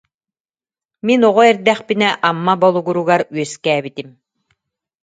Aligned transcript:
Мин 1.05 1.21
оҕо 1.29 1.41
эрдэхпинэ 1.51 2.09
Амма 2.29 2.53
Болугуругар 2.61 3.21
үөскээбитим 3.35 4.09